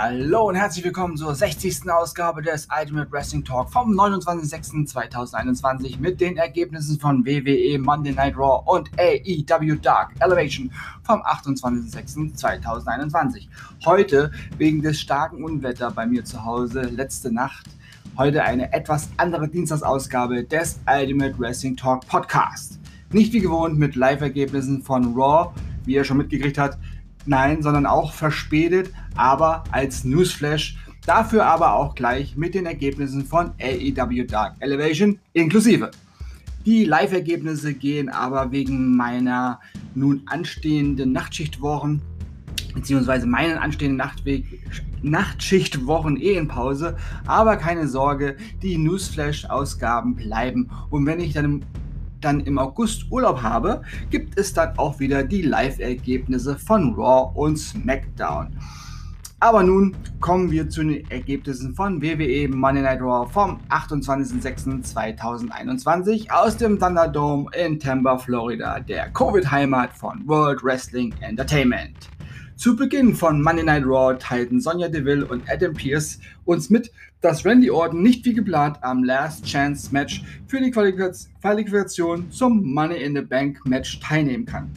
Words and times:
Hallo 0.00 0.48
und 0.48 0.54
herzlich 0.54 0.84
willkommen 0.84 1.16
zur 1.16 1.34
60. 1.34 1.90
Ausgabe 1.90 2.40
des 2.40 2.68
Ultimate 2.70 3.10
Wrestling 3.10 3.44
Talk 3.44 3.68
vom 3.68 3.98
29.06.2021 3.98 5.98
mit 5.98 6.20
den 6.20 6.36
Ergebnissen 6.36 7.00
von 7.00 7.26
WWE 7.26 7.80
Monday 7.80 8.12
Night 8.12 8.36
Raw 8.36 8.62
und 8.66 8.88
AEW 8.96 9.74
Dark 9.82 10.12
Elevation 10.20 10.70
vom 11.02 11.20
28.06.2021. 11.22 13.48
Heute 13.84 14.30
wegen 14.56 14.82
des 14.82 15.00
starken 15.00 15.42
Unwetter 15.42 15.90
bei 15.90 16.06
mir 16.06 16.24
zu 16.24 16.44
Hause 16.44 16.82
letzte 16.82 17.34
Nacht. 17.34 17.66
Heute 18.16 18.44
eine 18.44 18.72
etwas 18.72 19.08
andere 19.16 19.48
Dienstagsausgabe 19.48 20.44
des 20.44 20.78
Ultimate 20.86 21.36
Wrestling 21.40 21.76
Talk 21.76 22.06
Podcast. 22.06 22.78
Nicht 23.10 23.32
wie 23.32 23.40
gewohnt 23.40 23.76
mit 23.76 23.96
Live-Ergebnissen 23.96 24.80
von 24.80 25.12
Raw, 25.16 25.50
wie 25.86 25.94
ihr 25.94 26.04
schon 26.04 26.18
mitgekriegt 26.18 26.56
habt, 26.56 26.78
Nein, 27.26 27.62
sondern 27.62 27.86
auch 27.86 28.12
verspätet, 28.12 28.90
aber 29.16 29.64
als 29.70 30.04
Newsflash. 30.04 30.76
Dafür 31.06 31.46
aber 31.46 31.74
auch 31.74 31.94
gleich 31.94 32.36
mit 32.36 32.54
den 32.54 32.66
Ergebnissen 32.66 33.24
von 33.24 33.52
AEW 33.60 34.24
Dark 34.24 34.56
Elevation 34.60 35.18
inklusive. 35.32 35.90
Die 36.66 36.84
Live-Ergebnisse 36.84 37.72
gehen 37.72 38.10
aber 38.10 38.52
wegen 38.52 38.94
meiner 38.94 39.60
nun 39.94 40.22
anstehenden 40.26 41.12
Nachtschichtwochen 41.12 42.02
beziehungsweise 42.74 43.26
meinen 43.26 43.58
anstehenden 43.58 43.96
Nachtweg, 43.96 44.44
Nachtschichtwochen 45.02 46.16
eh 46.16 46.34
in 46.34 46.48
Pause. 46.48 46.96
Aber 47.26 47.56
keine 47.56 47.88
Sorge, 47.88 48.36
die 48.62 48.78
Newsflash-Ausgaben 48.78 50.14
bleiben. 50.14 50.70
Und 50.90 51.06
wenn 51.06 51.20
ich 51.20 51.32
dann 51.32 51.64
dann 52.20 52.40
im 52.40 52.58
August 52.58 53.06
Urlaub 53.10 53.42
habe, 53.42 53.82
gibt 54.10 54.38
es 54.38 54.52
dann 54.52 54.78
auch 54.78 55.00
wieder 55.00 55.22
die 55.22 55.42
Live-Ergebnisse 55.42 56.58
von 56.58 56.94
Raw 56.94 57.30
und 57.34 57.56
SmackDown. 57.56 58.56
Aber 59.40 59.62
nun 59.62 59.94
kommen 60.18 60.50
wir 60.50 60.68
zu 60.68 60.82
den 60.82 61.08
Ergebnissen 61.10 61.72
von 61.72 62.02
WWE 62.02 62.48
Monday 62.48 62.82
Night 62.82 63.00
Raw 63.00 63.30
vom 63.30 63.60
28.06.2021 63.68 66.28
aus 66.28 66.56
dem 66.56 66.80
Thunderdome 66.80 67.48
in 67.56 67.78
Tampa, 67.78 68.18
Florida, 68.18 68.80
der 68.80 69.10
Covid-Heimat 69.10 69.96
von 69.96 70.26
World 70.26 70.64
Wrestling 70.64 71.14
Entertainment. 71.20 72.08
Zu 72.58 72.74
Beginn 72.74 73.14
von 73.14 73.40
Monday 73.40 73.62
Night 73.62 73.84
Raw 73.86 74.18
teilten 74.18 74.60
Sonja 74.60 74.88
Deville 74.88 75.24
und 75.24 75.48
Adam 75.48 75.72
Pierce 75.74 76.18
uns 76.44 76.70
mit, 76.70 76.90
dass 77.20 77.44
Randy 77.44 77.70
Orton 77.70 78.02
nicht 78.02 78.24
wie 78.24 78.34
geplant 78.34 78.82
am 78.82 79.04
Last 79.04 79.44
Chance 79.44 79.90
Match 79.92 80.24
für 80.48 80.60
die 80.60 80.72
Qualifikation 80.72 82.28
zum 82.32 82.74
Money 82.74 82.96
in 82.96 83.14
the 83.14 83.22
Bank 83.22 83.64
Match 83.64 84.00
teilnehmen 84.00 84.44
kann. 84.44 84.72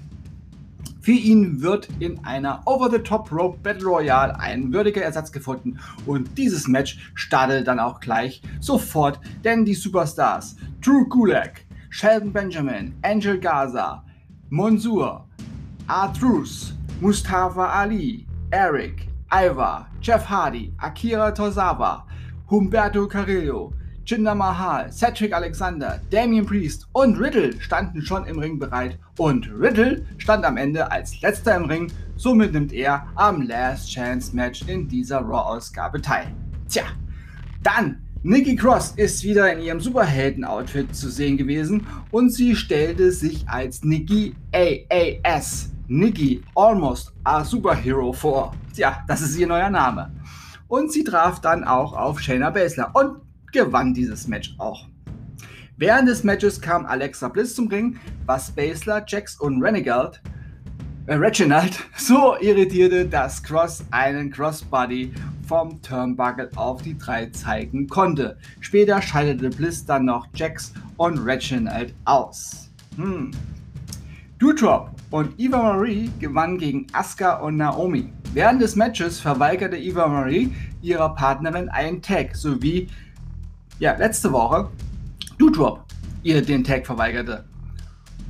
Für 1.01 1.13
ihn 1.13 1.59
wird 1.63 1.89
in 1.97 2.23
einer 2.23 2.61
Over-the-Top 2.67 3.31
Rope 3.31 3.57
Battle 3.63 3.87
Royale 3.87 4.39
ein 4.39 4.71
würdiger 4.71 5.01
Ersatz 5.01 5.31
gefunden 5.31 5.79
und 6.05 6.37
dieses 6.37 6.67
Match 6.67 7.11
startet 7.15 7.67
dann 7.67 7.79
auch 7.79 7.99
gleich 7.99 8.43
sofort, 8.59 9.19
denn 9.43 9.65
die 9.65 9.73
Superstars 9.73 10.55
Drew 10.85 11.03
Gulak, 11.09 11.61
Sheldon 11.89 12.31
Benjamin, 12.31 12.93
Angel 13.01 13.39
Gaza, 13.39 14.05
Monsur, 14.51 15.27
Arthrus, 15.87 16.75
Mustafa 17.01 17.67
Ali, 17.67 18.27
Eric, 18.51 19.07
Ivar, 19.33 19.87
Jeff 20.01 20.23
Hardy, 20.23 20.71
Akira 20.77 21.31
Tozawa, 21.31 22.03
Humberto 22.47 23.07
Carrillo, 23.09 23.73
Jinder 24.05 24.35
Mahal, 24.35 24.91
Cedric 24.91 25.33
Alexander, 25.33 25.99
Damien 26.11 26.45
Priest 26.45 26.85
und 26.93 27.19
Riddle 27.19 27.59
standen 27.59 28.03
schon 28.03 28.27
im 28.27 28.37
Ring 28.37 28.59
bereit. 28.59 28.99
Und 29.17 29.49
Riddle 29.51 30.05
stand 30.19 30.45
am 30.45 30.57
Ende 30.57 30.91
als 30.91 31.19
letzter 31.21 31.55
im 31.55 31.65
Ring, 31.65 31.91
somit 32.17 32.53
nimmt 32.53 32.71
er 32.71 33.07
am 33.15 33.41
Last 33.41 33.89
Chance 33.89 34.35
Match 34.35 34.61
in 34.67 34.87
dieser 34.87 35.21
Raw-Ausgabe 35.21 36.03
teil. 36.03 36.27
Tja, 36.69 36.83
dann 37.63 37.99
Nikki 38.21 38.55
Cross 38.55 38.93
ist 38.97 39.23
wieder 39.23 39.51
in 39.51 39.63
ihrem 39.63 39.79
Superhelden-Outfit 39.79 40.95
zu 40.95 41.09
sehen 41.09 41.37
gewesen. 41.37 41.87
Und 42.11 42.31
sie 42.31 42.55
stellte 42.55 43.11
sich 43.11 43.49
als 43.49 43.83
Nikki 43.83 44.35
AAS 44.53 45.70
Nikki 45.91 46.41
Almost 46.55 47.11
a 47.25 47.43
Superhero 47.43 48.13
vor. 48.13 48.55
Tja, 48.73 49.03
das 49.09 49.19
ist 49.19 49.37
ihr 49.37 49.45
neuer 49.45 49.69
Name. 49.69 50.09
Und 50.69 50.89
sie 50.89 51.03
traf 51.03 51.41
dann 51.41 51.65
auch 51.65 51.91
auf 51.91 52.21
Shayna 52.21 52.49
Baszler 52.49 52.95
und 52.95 53.17
gewann 53.51 53.93
dieses 53.93 54.25
Match 54.25 54.55
auch. 54.57 54.87
Während 55.75 56.07
des 56.07 56.23
Matches 56.23 56.61
kam 56.61 56.85
Alexa 56.85 57.27
Bliss 57.27 57.55
zum 57.55 57.67
Ring, 57.67 57.99
was 58.25 58.51
Baszler, 58.51 59.03
Jax 59.05 59.37
und 59.37 59.61
Renegade, 59.61 60.17
äh, 61.07 61.15
Reginald 61.15 61.77
so 61.97 62.37
irritierte, 62.39 63.05
dass 63.05 63.43
Cross 63.43 63.83
einen 63.91 64.31
Crossbody 64.31 65.13
vom 65.45 65.81
Turnbuckle 65.81 66.51
auf 66.55 66.81
die 66.83 66.97
drei 66.97 67.25
zeigen 67.31 67.89
konnte. 67.89 68.37
Später 68.61 69.01
schaltete 69.01 69.49
Bliss 69.49 69.85
dann 69.85 70.05
noch 70.05 70.29
Jax 70.35 70.71
und 70.95 71.17
Reginald 71.17 71.93
aus. 72.05 72.69
Hm. 72.95 73.31
Doudrop 74.41 74.89
und 75.11 75.39
Eva 75.39 75.61
Marie 75.61 76.09
gewann 76.17 76.57
gegen 76.57 76.87
Asuka 76.93 77.35
und 77.41 77.57
Naomi. 77.57 78.11
Während 78.33 78.59
des 78.59 78.75
Matches 78.75 79.19
verweigerte 79.19 79.77
Eva 79.77 80.07
Marie 80.07 80.51
ihrer 80.81 81.13
Partnerin 81.13 81.69
einen 81.69 82.01
Tag, 82.01 82.35
sowie 82.35 82.87
ja, 83.77 83.95
letzte 83.95 84.31
Woche 84.31 84.67
Doudrop 85.37 85.85
ihr 86.23 86.41
den 86.41 86.63
Tag 86.63 86.87
verweigerte 86.87 87.45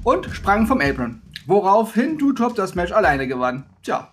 und 0.03 0.25
sprang 0.31 0.67
vom 0.67 0.81
Apron, 0.81 1.21
woraufhin 1.45 2.17
Doudrop 2.17 2.55
das 2.55 2.75
Match 2.75 2.91
alleine 2.91 3.25
gewann. 3.25 3.63
Tja, 3.81 4.09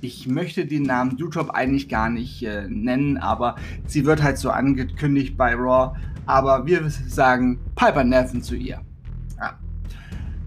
ich 0.00 0.26
möchte 0.26 0.64
den 0.64 0.84
Namen 0.84 1.18
Doudrop 1.18 1.50
eigentlich 1.50 1.90
gar 1.90 2.08
nicht 2.08 2.42
äh, 2.42 2.66
nennen, 2.70 3.18
aber 3.18 3.56
sie 3.86 4.06
wird 4.06 4.22
halt 4.22 4.38
so 4.38 4.48
angekündigt 4.48 5.36
bei 5.36 5.54
Raw, 5.54 5.94
aber 6.24 6.64
wir 6.64 6.88
sagen 6.88 7.60
Piper 7.76 8.04
Neffen 8.04 8.42
zu 8.42 8.54
ihr. 8.54 8.80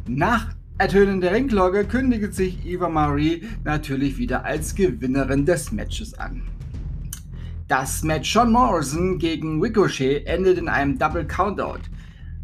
Nach 0.10 0.56
Ertönen 0.78 1.20
der 1.20 1.34
Ringglocke 1.34 1.84
kündigt 1.84 2.34
sich 2.34 2.66
Eva 2.66 2.88
Marie 2.88 3.44
natürlich 3.66 4.18
wieder 4.18 4.46
als 4.46 4.74
Gewinnerin 4.74 5.46
des 5.46 5.74
Matches 5.74 6.18
an. 6.18 6.44
Das 7.68 8.04
Match 8.04 8.32
Sean 8.32 8.54
Morrison 8.54 9.20
gegen 9.20 9.62
Ricochet 9.62 10.26
endet 10.26 10.60
in 10.60 10.70
einem 10.70 10.98
Double 10.98 11.26
Countout. 11.26 11.82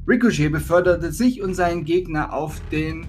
Ricochet 0.05 0.51
beförderte 0.51 1.13
sich 1.13 1.41
und 1.41 1.53
seinen 1.53 1.85
Gegner 1.85 2.33
auf 2.33 2.59
den 2.69 3.05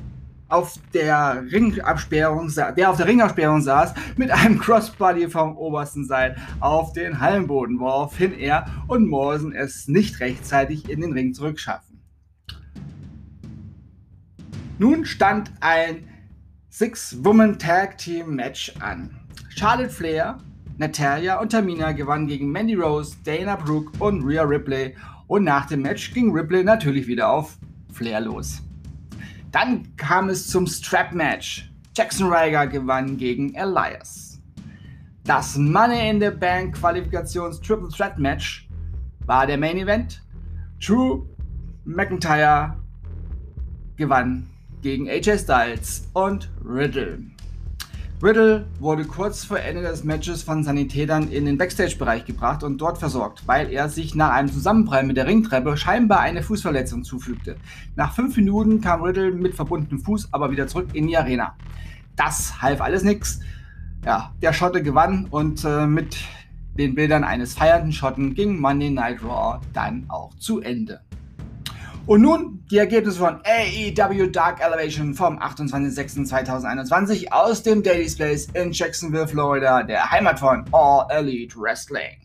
auf 0.49 0.79
der 0.93 1.43
Ringabsperrung, 1.51 2.49
der 2.77 2.91
auf 2.91 2.97
der 2.97 3.07
Ringabsperrung 3.07 3.61
saß, 3.61 3.93
mit 4.17 4.31
einem 4.31 4.61
Crossbody 4.61 5.29
vom 5.29 5.57
obersten 5.57 6.05
Seil 6.05 6.37
auf 6.61 6.93
den 6.93 7.19
Hallenboden, 7.19 7.81
woraufhin 7.81 8.33
er 8.33 8.67
und 8.87 9.09
Morrison 9.09 9.53
es 9.53 9.89
nicht 9.89 10.21
rechtzeitig 10.21 10.89
in 10.89 11.01
den 11.01 11.13
Ring 11.13 11.35
zurückschaffen. 11.35 11.94
Nun 14.79 15.05
stand 15.05 15.53
ein 15.61 16.09
Six-Woman-Tag-Team-Match 16.71 18.75
an. 18.81 19.21
Charlotte 19.51 19.91
Flair, 19.91 20.39
Natalia 20.79 21.39
und 21.39 21.53
Tamina 21.53 21.93
gewannen 21.93 22.27
gegen 22.27 22.51
Mandy 22.51 22.75
Rose, 22.75 23.15
Dana 23.23 23.55
Brooke 23.55 23.93
und 24.03 24.25
Rhea 24.25 24.43
Ripley 24.43 24.97
und 25.29 25.45
nach 25.45 25.67
dem 25.67 25.83
Match 25.83 26.13
ging 26.13 26.33
Ripley 26.33 26.65
natürlich 26.65 27.07
wieder 27.07 27.31
auf 27.31 27.57
Flair 27.93 28.21
los. 28.21 28.63
Dann 29.53 29.95
kam 29.97 30.29
es 30.29 30.49
zum 30.49 30.67
Strap-Match. 30.67 31.71
Jackson 31.97 32.27
Ryger 32.27 32.67
gewann 32.67 33.17
gegen 33.17 33.55
Elias. 33.55 34.41
Das 35.23 35.57
Money 35.57 36.11
in 36.11 36.21
the 36.21 36.31
Bank 36.31 36.75
Qualifikations 36.75 37.61
Triple 37.61 37.91
Threat 37.91 38.19
Match 38.19 38.69
war 39.27 39.47
der 39.47 39.59
Main 39.59 39.77
Event. 39.77 40.21
Drew 40.85 41.25
McIntyre 41.85 42.77
gewann 43.97 44.49
gegen 44.85 45.09
AJ 45.09 45.39
Styles 45.39 46.07
und 46.13 46.51
Riddle. 46.63 47.19
Riddle 48.23 48.67
wurde 48.79 49.07
kurz 49.07 49.43
vor 49.43 49.59
Ende 49.59 49.81
des 49.81 50.05
Matches 50.05 50.43
von 50.43 50.63
Sanitätern 50.63 51.31
in 51.33 51.47
den 51.47 51.57
Backstage-Bereich 51.57 52.27
gebracht 52.27 52.63
und 52.63 52.77
dort 52.79 52.99
versorgt, 52.99 53.43
weil 53.47 53.73
er 53.73 53.89
sich 53.89 54.15
nach 54.15 54.33
einem 54.33 54.53
Zusammenprall 54.53 55.03
mit 55.05 55.17
der 55.17 55.27
Ringtreppe 55.27 55.79
scheinbar 55.79 56.21
eine 56.21 56.43
Fußverletzung 56.43 57.03
zufügte. 57.03 57.57
Nach 57.97 58.15
fünf 58.15 58.37
Minuten 58.37 58.83
kam 58.83 59.03
Riddle 59.03 59.33
mit 59.33 59.55
verbundenem 59.55 60.01
Fuß 60.01 60.29
aber 60.33 60.51
wieder 60.51 60.67
zurück 60.67 60.89
in 60.93 61.07
die 61.07 61.17
Arena. 61.17 61.57
Das 62.15 62.61
half 62.61 62.83
alles 62.83 63.05
nichts. 63.05 63.41
Ja, 64.05 64.35
der 64.43 64.53
Schotte 64.53 64.83
gewann 64.83 65.29
und 65.31 65.65
äh, 65.65 65.87
mit 65.87 66.19
den 66.79 66.95
Bildern 66.95 67.25
eines 67.25 67.55
feiernden 67.55 67.93
Schotten 67.93 68.35
ging 68.35 68.61
Monday 68.61 68.91
Night 68.91 69.25
Raw 69.25 69.61
dann 69.73 70.05
auch 70.09 70.35
zu 70.35 70.61
Ende. 70.61 71.01
Und 72.07 72.21
nun 72.21 72.63
die 72.71 72.77
Ergebnisse 72.77 73.19
von 73.19 73.41
AEW 73.45 74.27
Dark 74.31 74.61
Elevation 74.61 75.15
vom 75.15 75.39
28.06.2021 75.39 77.33
aus 77.33 77.63
dem 77.63 77.83
Daily's 77.83 78.15
Place 78.15 78.47
in 78.53 78.73
Jacksonville, 78.73 79.27
Florida, 79.27 79.83
der 79.83 80.11
Heimat 80.11 80.39
von 80.39 80.67
All 80.73 81.07
Elite 81.11 81.57
Wrestling. 81.59 82.19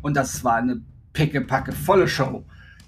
Und 0.00 0.16
das 0.16 0.42
war 0.42 0.56
eine 0.56 0.80
pickepacke 1.12 1.72
volle 1.72 2.08
Show. 2.08 2.42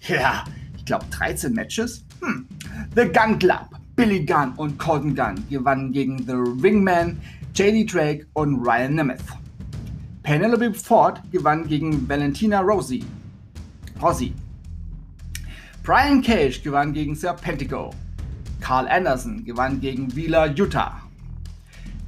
Ja, 0.09 0.45
ich 0.75 0.87
glaube 0.87 1.05
13 1.11 1.53
Matches. 1.53 2.03
Hm. 2.23 2.47
The 2.97 3.05
Gun 3.05 3.39
Club, 3.39 3.69
Billy 3.95 4.25
Gunn 4.25 4.55
und 4.57 4.79
Colton 4.79 5.15
Gunn 5.15 5.45
gewannen 5.51 5.93
gegen 5.93 6.19
The 6.19 6.33
Ringman, 6.33 7.21
JD 7.55 7.93
Drake 7.93 8.27
und 8.33 8.67
Ryan 8.67 8.95
Nemeth. 8.95 9.21
Penelope 10.23 10.73
Ford 10.73 11.21
gewann 11.31 11.69
gegen 11.69 12.09
Valentina 12.09 12.63
Rossi. 12.63 13.05
Rossi. 14.01 14.33
Brian 15.85 16.23
Cage 16.23 16.63
gewann 16.63 16.95
gegen 16.95 17.15
Serpentico. 17.15 17.91
Carl 18.63 18.89
Anderson 18.89 19.45
gewann 19.45 19.83
gegen 19.83 20.17
Wheeler 20.17 20.47
Utah. 20.47 21.03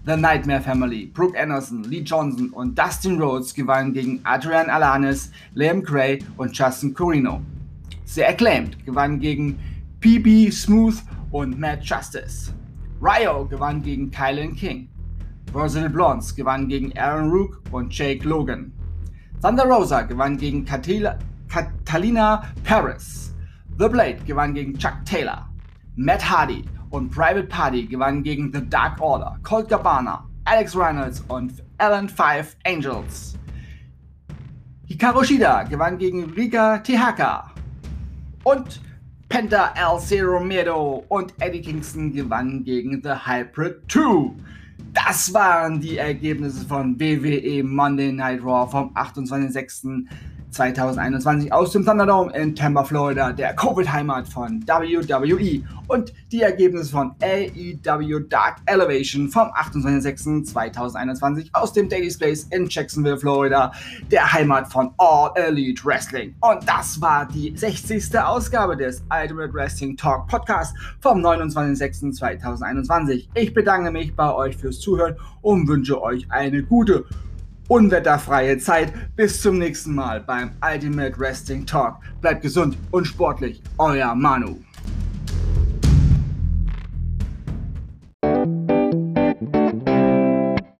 The 0.07 0.17
Nightmare 0.17 0.63
Family, 0.63 1.05
Brooke 1.05 1.39
Anderson, 1.39 1.85
Lee 1.85 2.01
Johnson 2.01 2.49
und 2.53 2.79
Dustin 2.79 3.21
Rhodes 3.21 3.53
gewannen 3.53 3.93
gegen 3.93 4.21
Adrian 4.25 4.71
Alanis, 4.71 5.31
Liam 5.53 5.83
Gray 5.83 6.21
und 6.39 6.57
Justin 6.57 6.95
Corino. 6.95 7.43
The 8.07 8.25
Acclaimed 8.25 8.83
gewann 8.87 9.21
gegen 9.21 9.59
PB 10.01 10.51
Smooth 10.51 10.97
und 11.31 11.59
Matt 11.61 11.85
Justice. 11.85 12.55
Ryo 13.03 13.45
gewann 13.45 13.83
gegen 13.83 14.11
Kylan 14.11 14.57
King. 14.57 14.89
Brazil 15.53 15.91
Blondes 15.91 16.35
gewann 16.35 16.67
gegen 16.67 16.97
Aaron 16.97 17.29
Rook 17.29 17.61
und 17.73 17.93
Jake 17.93 18.27
Logan. 18.27 18.73
Thunder 19.43 19.67
Rosa 19.67 20.01
gewann 20.01 20.39
gegen 20.39 20.65
Catalina 20.65 22.43
Paris. 22.65 23.35
The 23.79 23.89
Blade 23.89 24.21
gewann 24.25 24.55
gegen 24.55 24.79
Chuck 24.79 25.05
Taylor. 25.05 25.51
Matt 25.97 26.31
Hardy 26.31 26.65
und 26.89 27.11
Private 27.11 27.47
Party 27.47 27.85
gewannen 27.85 28.23
gegen 28.23 28.51
The 28.51 28.67
Dark 28.67 28.99
Order, 29.03 29.39
Colt 29.43 29.69
Cabana, 29.69 30.27
Alex 30.45 30.75
Reynolds 30.75 31.23
und 31.29 31.63
Alan 31.77 32.09
Five 32.09 32.57
Angels. 32.65 33.39
Hikaru 34.87 35.25
Shida 35.25 35.65
gewann 35.65 35.99
gegen 35.99 36.25
Rika 36.31 36.79
Tehaka. 36.79 37.53
Und 38.45 38.81
Penta 39.29 39.75
El 39.75 40.01
Zero 40.01 40.41
Miedo 40.41 41.05
und 41.09 41.35
Eddie 41.41 41.61
Kingston 41.61 42.13
gewannen 42.13 42.65
gegen 42.65 43.03
The 43.03 43.11
Hybrid 43.27 43.83
2. 43.89 44.31
Das 44.95 45.35
waren 45.35 45.81
die 45.81 45.99
Ergebnisse 45.99 46.65
von 46.65 46.99
WWE 46.99 47.63
Monday 47.63 48.11
Night 48.11 48.43
Raw 48.43 48.71
vom 48.71 48.95
28.06. 48.95 50.07
2021 50.51 51.53
aus 51.53 51.73
dem 51.73 51.85
Thunderdome 51.85 52.33
in 52.35 52.55
Tampa, 52.55 52.85
Florida, 52.85 53.33
der 53.33 53.55
Covid-Heimat 53.55 54.29
von 54.29 54.65
WWE 54.67 55.63
und 55.89 56.13
die 56.33 56.43
Ergebnisse 56.43 56.91
von 56.91 57.15
AEW 57.23 58.19
Dark 58.29 58.57
Elevation 58.67 59.29
vom 59.29 59.49
28.06.2021 59.49 61.49
aus 61.53 61.73
dem 61.73 61.89
Daily 61.89 62.11
Space 62.11 62.49
in 62.51 62.67
Jacksonville, 62.69 63.17
Florida, 63.19 63.73
der 64.11 64.33
Heimat 64.33 64.73
von 64.73 64.91
All 64.99 65.31
Elite 65.37 65.85
Wrestling. 65.85 66.35
Und 66.41 66.69
das 66.69 67.01
war 67.01 67.27
die 67.27 67.57
60. 67.57 68.19
Ausgabe 68.19 68.77
des 68.77 69.05
Ultimate 69.11 69.53
Wrestling 69.53 69.97
Talk 69.97 70.27
Podcast 70.29 70.77
vom 71.01 71.25
29.06.2021. 71.25 73.29
Ich 73.35 73.55
bedanke 73.55 73.91
mich 73.91 74.15
bei 74.15 74.33
euch 74.33 74.57
fürs 74.57 74.79
Zuhören 74.81 75.17
und 75.43 75.69
wünsche 75.69 76.01
euch 76.03 76.27
eine 76.31 76.63
gute 76.63 77.05
unwetterfreie 77.69 78.59
Zeit. 78.59 78.93
Bis 79.17 79.41
zum 79.41 79.59
nächsten 79.59 79.95
Mal 79.95 80.21
beim 80.21 80.51
Ultimate 80.63 81.19
Wrestling 81.19 81.67
Talk. 81.67 81.97
Bleibt 82.21 82.43
gesund 82.43 82.77
und 82.91 83.07
sportlich. 83.07 83.63
Euer 83.79 84.15
Manu. 84.15 84.66